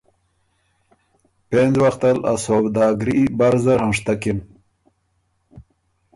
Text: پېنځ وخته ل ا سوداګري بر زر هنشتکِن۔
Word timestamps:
پېنځ 1.49 1.73
وخته 1.83 2.09
ل 2.17 2.19
ا 2.31 2.33
سوداګري 2.45 3.19
بر 3.37 3.53
زر 3.63 3.79
هنشتکِن۔ 3.85 4.39